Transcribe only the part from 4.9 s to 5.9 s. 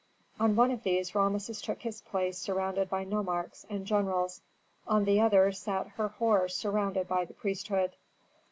the other sat